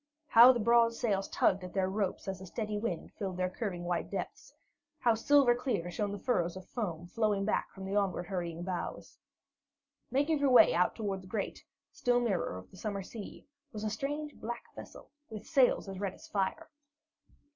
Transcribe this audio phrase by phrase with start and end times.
[0.29, 3.83] How the broad sails tugged at their ropes as a steady wind filled their curving
[3.83, 4.51] white depths!
[4.97, 9.19] How silver clear shone the furrows of foam flowing back from the onward hurrying bows!
[10.09, 13.91] Making her way out toward the great, still mirror of the summer sea, was a
[13.91, 16.71] strange black vessel, with sails as red as fire.